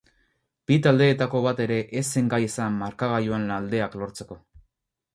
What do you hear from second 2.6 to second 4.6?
markagailuan aldeak lortzeko.